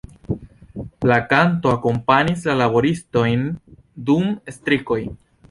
[1.11, 3.45] La kanto akompanis la laboristojn
[4.09, 4.27] dum
[4.59, 5.01] strikoj.